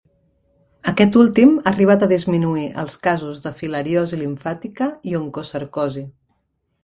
Aquest 0.91 1.17
últim 1.23 1.51
ha 1.59 1.65
arribat 1.71 2.05
a 2.05 2.09
disminuir 2.13 2.63
els 2.85 2.97
casos 3.07 3.43
de 3.45 3.53
filariosi 3.59 4.21
limfàtica 4.23 4.87
i 5.11 5.15
oncocercosi. 5.21 6.05